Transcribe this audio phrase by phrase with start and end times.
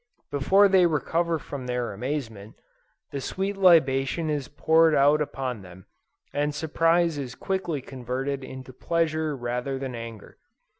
[0.31, 2.55] Before they recover from their amazement,
[3.11, 5.85] the sweet libation is poured out upon them,
[6.33, 10.39] and surprize is quickly converted into pleasure rather than anger.